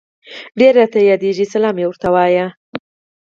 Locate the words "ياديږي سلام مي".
1.11-1.83